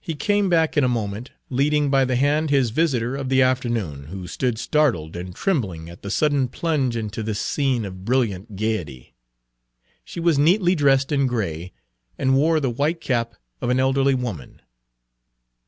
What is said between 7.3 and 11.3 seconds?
scene of brilliant gayety. She was neatly dressed in